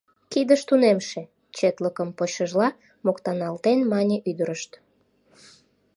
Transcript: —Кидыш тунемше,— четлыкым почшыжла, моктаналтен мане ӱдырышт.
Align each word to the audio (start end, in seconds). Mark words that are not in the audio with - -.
—Кидыш 0.31 0.61
тунемше,— 0.69 1.21
четлыкым 1.57 2.09
почшыжла, 2.17 2.67
моктаналтен 3.05 3.79
мане 3.91 4.17
ӱдырышт. 4.29 4.71